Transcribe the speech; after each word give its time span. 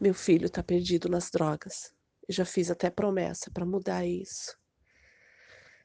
Meu 0.00 0.14
filho 0.14 0.46
está 0.46 0.62
perdido 0.62 1.10
nas 1.10 1.30
drogas. 1.30 1.92
Eu 2.26 2.34
já 2.34 2.46
fiz 2.46 2.70
até 2.70 2.88
promessa 2.88 3.50
para 3.50 3.66
mudar 3.66 4.06
isso. 4.06 4.56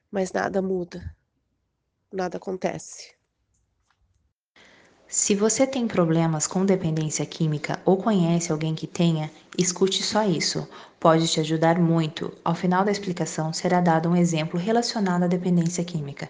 Mas 0.09 0.31
nada 0.31 0.61
muda. 0.61 1.13
Nada 2.13 2.37
acontece. 2.37 3.13
Se 5.05 5.35
você 5.35 5.67
tem 5.67 5.85
problemas 5.85 6.47
com 6.47 6.65
dependência 6.65 7.25
química 7.25 7.81
ou 7.83 7.97
conhece 7.97 8.53
alguém 8.53 8.73
que 8.73 8.87
tenha, 8.87 9.29
escute 9.57 10.01
só 10.01 10.23
isso. 10.23 10.65
Pode 10.97 11.27
te 11.27 11.41
ajudar 11.41 11.77
muito. 11.77 12.31
Ao 12.43 12.55
final 12.55 12.85
da 12.85 12.91
explicação 12.91 13.51
será 13.51 13.81
dado 13.81 14.07
um 14.07 14.15
exemplo 14.15 14.57
relacionado 14.57 15.23
à 15.23 15.27
dependência 15.27 15.83
química. 15.83 16.29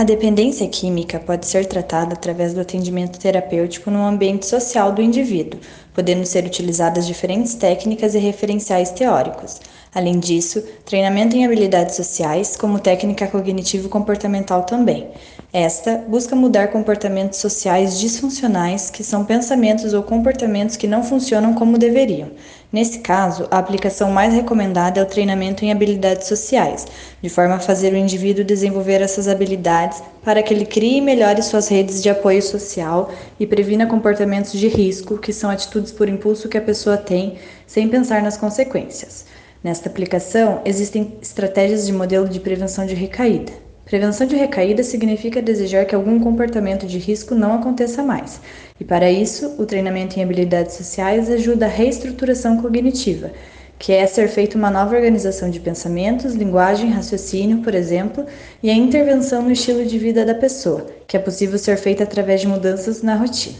A 0.00 0.02
dependência 0.02 0.66
química 0.66 1.20
pode 1.20 1.46
ser 1.46 1.66
tratada 1.66 2.14
através 2.14 2.54
do 2.54 2.60
atendimento 2.62 3.18
terapêutico 3.20 3.90
no 3.90 4.02
ambiente 4.02 4.46
social 4.46 4.92
do 4.92 5.02
indivíduo, 5.02 5.60
podendo 5.92 6.24
ser 6.24 6.46
utilizadas 6.46 7.06
diferentes 7.06 7.52
técnicas 7.54 8.14
e 8.14 8.18
referenciais 8.18 8.90
teóricos. 8.92 9.60
Além 9.92 10.20
disso, 10.20 10.62
treinamento 10.84 11.36
em 11.36 11.44
habilidades 11.44 11.96
sociais, 11.96 12.56
como 12.56 12.78
técnica 12.78 13.26
cognitivo-comportamental 13.26 14.62
também. 14.62 15.08
Esta 15.52 15.96
busca 16.06 16.36
mudar 16.36 16.68
comportamentos 16.68 17.40
sociais 17.40 17.98
disfuncionais, 17.98 18.88
que 18.88 19.02
são 19.02 19.24
pensamentos 19.24 19.92
ou 19.92 20.04
comportamentos 20.04 20.76
que 20.76 20.86
não 20.86 21.02
funcionam 21.02 21.54
como 21.54 21.76
deveriam. 21.76 22.30
Nesse 22.72 23.00
caso, 23.00 23.48
a 23.50 23.58
aplicação 23.58 24.12
mais 24.12 24.32
recomendada 24.32 25.00
é 25.00 25.02
o 25.02 25.06
treinamento 25.06 25.64
em 25.64 25.72
habilidades 25.72 26.28
sociais, 26.28 26.86
de 27.20 27.28
forma 27.28 27.56
a 27.56 27.58
fazer 27.58 27.92
o 27.92 27.96
indivíduo 27.96 28.44
desenvolver 28.44 29.02
essas 29.02 29.26
habilidades 29.26 30.00
para 30.24 30.40
que 30.40 30.54
ele 30.54 30.66
crie 30.66 30.98
e 30.98 31.00
melhore 31.00 31.42
suas 31.42 31.66
redes 31.66 32.00
de 32.00 32.08
apoio 32.08 32.40
social 32.40 33.10
e 33.40 33.44
previna 33.44 33.88
comportamentos 33.88 34.52
de 34.52 34.68
risco, 34.68 35.18
que 35.18 35.32
são 35.32 35.50
atitudes 35.50 35.90
por 35.90 36.08
impulso 36.08 36.48
que 36.48 36.58
a 36.58 36.62
pessoa 36.62 36.96
tem 36.96 37.38
sem 37.66 37.88
pensar 37.88 38.22
nas 38.22 38.36
consequências. 38.36 39.24
Nesta 39.62 39.90
aplicação, 39.90 40.62
existem 40.64 41.18
estratégias 41.20 41.86
de 41.86 41.92
modelo 41.92 42.26
de 42.26 42.40
prevenção 42.40 42.86
de 42.86 42.94
recaída. 42.94 43.52
Prevenção 43.84 44.26
de 44.26 44.34
recaída 44.34 44.82
significa 44.82 45.42
desejar 45.42 45.84
que 45.84 45.94
algum 45.94 46.18
comportamento 46.18 46.86
de 46.86 46.96
risco 46.96 47.34
não 47.34 47.52
aconteça 47.52 48.02
mais, 48.02 48.40
e 48.80 48.84
para 48.84 49.10
isso, 49.10 49.56
o 49.58 49.66
treinamento 49.66 50.18
em 50.18 50.22
habilidades 50.22 50.76
sociais 50.76 51.28
ajuda 51.28 51.66
a 51.66 51.68
reestruturação 51.68 52.56
cognitiva, 52.62 53.32
que 53.78 53.92
é 53.92 54.06
ser 54.06 54.28
feita 54.28 54.56
uma 54.56 54.70
nova 54.70 54.94
organização 54.94 55.50
de 55.50 55.60
pensamentos, 55.60 56.34
linguagem, 56.34 56.88
raciocínio, 56.88 57.58
por 57.58 57.74
exemplo, 57.74 58.24
e 58.62 58.70
a 58.70 58.74
intervenção 58.74 59.42
no 59.42 59.50
estilo 59.50 59.84
de 59.84 59.98
vida 59.98 60.24
da 60.24 60.34
pessoa, 60.34 60.86
que 61.06 61.18
é 61.18 61.20
possível 61.20 61.58
ser 61.58 61.76
feita 61.76 62.04
através 62.04 62.40
de 62.40 62.48
mudanças 62.48 63.02
na 63.02 63.14
rotina. 63.14 63.58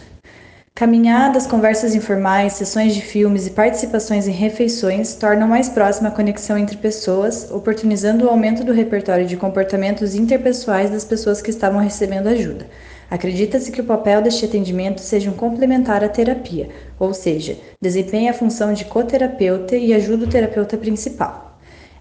Caminhadas, 0.74 1.46
conversas 1.46 1.94
informais, 1.94 2.54
sessões 2.54 2.94
de 2.94 3.02
filmes 3.02 3.46
e 3.46 3.50
participações 3.50 4.26
em 4.26 4.32
refeições 4.32 5.14
tornam 5.14 5.46
mais 5.46 5.68
próxima 5.68 6.08
a 6.08 6.12
conexão 6.12 6.56
entre 6.56 6.78
pessoas, 6.78 7.50
oportunizando 7.50 8.24
o 8.24 8.30
aumento 8.30 8.64
do 8.64 8.72
repertório 8.72 9.26
de 9.26 9.36
comportamentos 9.36 10.14
interpessoais 10.14 10.88
das 10.88 11.04
pessoas 11.04 11.42
que 11.42 11.50
estavam 11.50 11.80
recebendo 11.80 12.28
ajuda. 12.28 12.66
Acredita-se 13.10 13.70
que 13.70 13.82
o 13.82 13.84
papel 13.84 14.22
deste 14.22 14.46
atendimento 14.46 15.00
seja 15.00 15.30
um 15.30 15.34
complementar 15.34 16.02
à 16.02 16.08
terapia, 16.08 16.70
ou 16.98 17.12
seja, 17.12 17.58
desempenha 17.78 18.30
a 18.30 18.34
função 18.34 18.72
de 18.72 18.86
coterapeuta 18.86 19.76
e 19.76 19.92
ajuda 19.92 20.24
o 20.24 20.28
terapeuta 20.28 20.78
principal. 20.78 21.49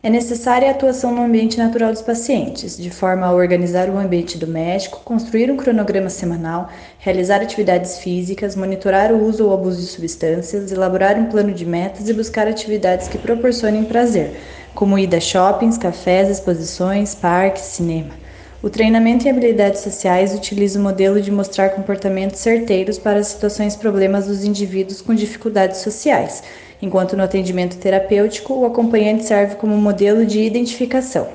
É 0.01 0.09
necessária 0.09 0.69
a 0.69 0.71
atuação 0.71 1.13
no 1.13 1.21
ambiente 1.21 1.57
natural 1.57 1.91
dos 1.91 2.01
pacientes, 2.01 2.77
de 2.77 2.89
forma 2.89 3.25
a 3.25 3.33
organizar 3.33 3.89
o 3.89 3.97
ambiente 3.97 4.37
doméstico, 4.37 5.01
construir 5.03 5.51
um 5.51 5.57
cronograma 5.57 6.09
semanal, 6.09 6.69
realizar 6.99 7.41
atividades 7.41 7.97
físicas, 7.97 8.55
monitorar 8.55 9.11
o 9.11 9.21
uso 9.21 9.45
ou 9.45 9.53
abuso 9.53 9.81
de 9.81 9.87
substâncias, 9.87 10.71
elaborar 10.71 11.17
um 11.17 11.25
plano 11.25 11.51
de 11.53 11.65
metas 11.65 12.07
e 12.07 12.13
buscar 12.13 12.47
atividades 12.47 13.09
que 13.09 13.17
proporcionem 13.17 13.83
prazer, 13.83 14.39
como 14.73 14.97
ida 14.97 15.17
a 15.17 15.19
shoppings, 15.19 15.77
cafés, 15.77 16.29
exposições, 16.29 17.13
parques, 17.13 17.63
cinema. 17.63 18.13
O 18.61 18.69
treinamento 18.69 19.25
em 19.25 19.31
habilidades 19.31 19.81
sociais 19.81 20.35
utiliza 20.35 20.77
o 20.77 20.83
modelo 20.83 21.21
de 21.21 21.31
mostrar 21.31 21.69
comportamentos 21.69 22.39
certeiros 22.39 22.97
para 22.97 23.23
situações 23.23 23.73
e 23.73 23.77
problemas 23.77 24.27
dos 24.27 24.43
indivíduos 24.43 25.01
com 25.01 25.15
dificuldades 25.15 25.77
sociais 25.77 26.43
enquanto 26.81 27.15
no 27.15 27.23
atendimento 27.23 27.77
terapêutico 27.77 28.53
o 28.53 28.65
acompanhante 28.65 29.25
serve 29.25 29.55
como 29.55 29.75
modelo 29.77 30.25
de 30.25 30.39
identificação. 30.39 31.27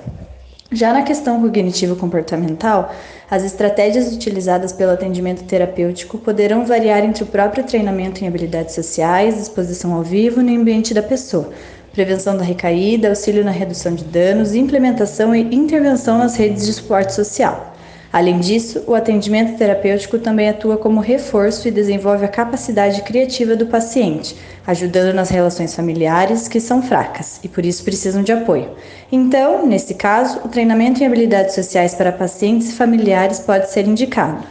Já 0.73 0.93
na 0.93 1.03
questão 1.03 1.41
cognitivo-comportamental, 1.41 2.93
as 3.31 3.45
estratégias 3.45 4.13
utilizadas 4.13 4.73
pelo 4.73 4.93
atendimento 4.93 5.45
terapêutico 5.45 6.19
poderão 6.19 6.67
variar 6.67 7.05
entre 7.05 7.23
o 7.23 7.27
próprio 7.27 7.65
treinamento 7.65 8.25
em 8.25 8.27
habilidades 8.27 8.75
sociais, 8.75 9.41
exposição 9.41 9.95
ao 9.95 10.03
vivo 10.03 10.43
no 10.43 10.55
ambiente 10.55 10.93
da 10.93 11.03
pessoa, 11.03 11.51
prevenção 11.95 12.37
da 12.37 12.43
recaída, 12.43 13.09
auxílio 13.09 13.45
na 13.45 13.53
redução 13.53 13.95
de 13.95 14.05
danos, 14.05 14.55
implementação 14.55 15.35
e 15.35 15.55
intervenção 15.55 16.19
nas 16.19 16.37
redes 16.37 16.67
de 16.67 16.73
suporte 16.73 17.15
social. 17.15 17.73
Além 18.13 18.39
disso, 18.39 18.85
o 18.87 18.95
atendimento 18.95 19.59
terapêutico 19.59 20.19
também 20.21 20.49
atua 20.49 20.77
como 20.77 21.01
reforço 21.01 21.67
e 21.67 21.71
desenvolve 21.73 22.25
a 22.25 22.29
capacidade 22.29 23.03
criativa 23.03 23.57
do 23.57 23.67
paciente, 23.67 24.37
ajudando 24.65 25.13
nas 25.15 25.31
relações 25.31 25.75
familiares 25.75 26.47
que 26.47 26.61
são 26.61 26.81
fracas 26.81 27.41
e 27.43 27.49
por 27.49 27.65
isso 27.65 27.83
precisam 27.83 28.23
de 28.23 28.31
apoio. 28.31 28.71
Então, 29.11 29.67
nesse 29.67 29.95
caso, 29.95 30.41
o 30.45 30.49
treinamento 30.49 31.03
em 31.03 31.07
habilidades 31.07 31.57
sociais 31.57 31.95
para 31.95 32.13
pacientes 32.13 32.71
e 32.71 32.75
familiares 32.75 33.41
pode 33.41 33.69
ser 33.71 33.89
indicado. 33.89 34.45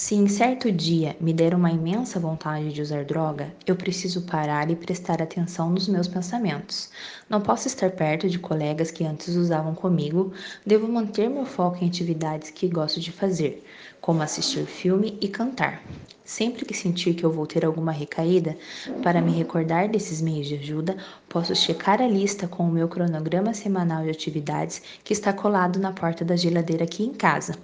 Se 0.00 0.14
em 0.14 0.28
certo 0.28 0.70
dia 0.70 1.16
me 1.20 1.32
der 1.32 1.52
uma 1.52 1.72
imensa 1.72 2.20
vontade 2.20 2.72
de 2.72 2.80
usar 2.80 3.04
droga, 3.04 3.52
eu 3.66 3.74
preciso 3.74 4.22
parar 4.22 4.70
e 4.70 4.76
prestar 4.76 5.20
atenção 5.20 5.70
nos 5.70 5.88
meus 5.88 6.06
pensamentos. 6.06 6.88
Não 7.28 7.40
posso 7.40 7.66
estar 7.66 7.90
perto 7.90 8.28
de 8.28 8.38
colegas 8.38 8.92
que 8.92 9.02
antes 9.02 9.34
usavam 9.34 9.74
comigo, 9.74 10.32
devo 10.64 10.86
manter 10.86 11.28
meu 11.28 11.44
foco 11.44 11.82
em 11.82 11.88
atividades 11.88 12.48
que 12.48 12.68
gosto 12.68 13.00
de 13.00 13.10
fazer, 13.10 13.64
como 14.00 14.22
assistir 14.22 14.66
filme 14.66 15.18
e 15.20 15.26
cantar. 15.26 15.82
Sempre 16.24 16.64
que 16.64 16.74
sentir 16.74 17.14
que 17.14 17.24
eu 17.24 17.32
vou 17.32 17.44
ter 17.44 17.66
alguma 17.66 17.90
recaída, 17.90 18.56
para 19.02 19.20
me 19.20 19.32
recordar 19.32 19.88
desses 19.88 20.22
meios 20.22 20.46
de 20.46 20.54
ajuda, 20.54 20.96
posso 21.28 21.56
checar 21.56 22.00
a 22.00 22.06
lista 22.06 22.46
com 22.46 22.68
o 22.68 22.70
meu 22.70 22.86
cronograma 22.86 23.52
semanal 23.52 24.04
de 24.04 24.10
atividades 24.10 24.80
que 25.02 25.12
está 25.12 25.32
colado 25.32 25.80
na 25.80 25.90
porta 25.90 26.24
da 26.24 26.36
geladeira 26.36 26.84
aqui 26.84 27.02
em 27.02 27.12
casa. 27.12 27.54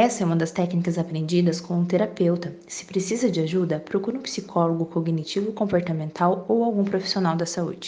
Essa 0.00 0.22
é 0.22 0.26
uma 0.26 0.36
das 0.36 0.52
técnicas 0.52 0.96
aprendidas 0.96 1.60
com 1.60 1.74
um 1.74 1.84
terapeuta. 1.84 2.54
Se 2.68 2.84
precisa 2.84 3.28
de 3.28 3.40
ajuda, 3.40 3.80
procure 3.80 4.16
um 4.16 4.22
psicólogo 4.22 4.86
cognitivo 4.86 5.52
comportamental 5.52 6.44
ou 6.46 6.62
algum 6.62 6.84
profissional 6.84 7.36
da 7.36 7.44
saúde. 7.44 7.86